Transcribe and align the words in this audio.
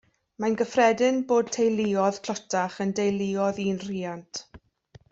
Mae'n 0.43 0.55
gyffredin 0.61 1.19
bod 1.33 1.51
teuluoedd 1.57 2.19
tlotach 2.29 2.81
yn 2.87 2.97
deuluoedd 3.03 3.63
un 3.69 3.81
rhiant 3.89 4.45